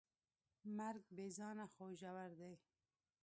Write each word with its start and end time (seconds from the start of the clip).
مرګ 0.77 1.03
بېځانه 1.15 1.65
خو 1.73 1.85
ژور 1.99 2.31
دی. 2.39 2.53